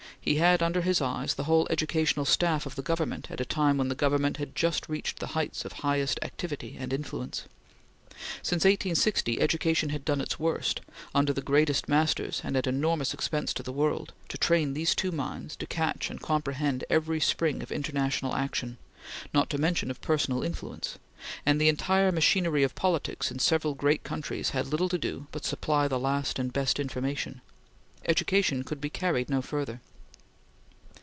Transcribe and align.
He 0.23 0.35
had 0.35 0.61
under 0.61 0.81
his 0.81 1.01
eyes 1.01 1.33
the 1.33 1.45
whole 1.45 1.65
educational 1.71 2.25
staff 2.25 2.67
of 2.67 2.75
the 2.75 2.83
Government 2.83 3.31
at 3.31 3.41
a 3.41 3.45
time 3.45 3.77
when 3.79 3.87
the 3.87 3.95
Government 3.95 4.37
had 4.37 4.55
just 4.55 4.87
reached 4.87 5.17
the 5.17 5.25
heights 5.33 5.65
of 5.65 5.71
highest 5.73 6.19
activity 6.21 6.77
and 6.79 6.93
influence. 6.93 7.45
Since 8.43 8.63
1860, 8.65 9.41
education 9.41 9.89
had 9.89 10.05
done 10.05 10.21
its 10.21 10.37
worst, 10.39 10.81
under 11.15 11.33
the 11.33 11.41
greatest 11.41 11.89
masters 11.89 12.39
and 12.43 12.55
at 12.55 12.67
enormous 12.67 13.15
expense 13.15 13.51
to 13.55 13.63
the 13.63 13.71
world, 13.71 14.13
to 14.29 14.37
train 14.37 14.75
these 14.75 14.93
two 14.93 15.11
minds 15.11 15.55
to 15.55 15.65
catch 15.65 16.11
and 16.11 16.21
comprehend 16.21 16.83
every 16.87 17.19
spring 17.19 17.63
of 17.63 17.71
international 17.71 18.35
action, 18.35 18.77
not 19.33 19.49
to 19.49 19.57
speak 19.57 19.89
of 19.89 20.01
personal 20.01 20.43
influence; 20.43 20.99
and 21.47 21.59
the 21.59 21.67
entire 21.69 22.11
machinery 22.11 22.61
of 22.61 22.75
politics 22.75 23.31
in 23.31 23.39
several 23.39 23.73
great 23.73 24.03
countries 24.03 24.51
had 24.51 24.67
little 24.67 24.89
to 24.89 24.99
do 24.99 25.25
but 25.31 25.45
supply 25.45 25.87
the 25.87 25.97
last 25.99 26.37
and 26.37 26.53
best 26.53 26.79
information. 26.79 27.41
Education 28.05 28.61
could 28.63 28.79
be 28.79 28.91
carried 28.91 29.27
no 29.27 29.41
further. 29.41 29.81